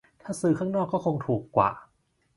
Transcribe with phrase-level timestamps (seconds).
[0.21, 1.71] ถ้าซื้อข้างนอกก็คงถูกกว่า